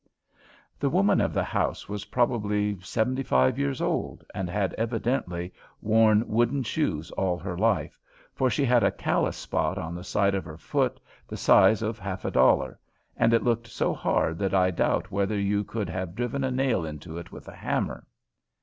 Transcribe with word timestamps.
The 0.79 0.89
woman 0.89 1.21
of 1.21 1.31
the 1.31 1.43
house 1.43 1.87
was 1.87 2.05
probably 2.05 2.75
seventy 2.79 3.21
five 3.21 3.59
years 3.59 3.83
old 3.83 4.23
and 4.33 4.49
had 4.49 4.73
evidently 4.73 5.53
worn 5.79 6.27
wooden 6.27 6.63
shoes 6.63 7.11
all 7.11 7.37
her 7.37 7.55
life, 7.55 7.99
for 8.33 8.49
she 8.49 8.65
had 8.65 8.81
a 8.81 8.89
callous 8.89 9.37
spot 9.37 9.77
on 9.77 9.93
the 9.93 10.03
side 10.03 10.33
of 10.33 10.43
her 10.43 10.57
foot 10.57 10.99
the 11.27 11.37
size 11.37 11.83
of 11.83 11.99
half 11.99 12.25
a 12.25 12.31
dollar, 12.31 12.79
and 13.15 13.31
it 13.31 13.43
looked 13.43 13.67
so 13.67 13.93
hard 13.93 14.39
that 14.39 14.55
I 14.55 14.71
doubt 14.71 15.11
whether 15.11 15.37
you 15.39 15.63
could 15.63 15.87
have 15.87 16.15
driven 16.15 16.43
a 16.43 16.49
nail 16.49 16.83
into 16.83 17.19
it 17.19 17.31
with 17.31 17.47
a 17.47 17.55
hammer. 17.55 18.07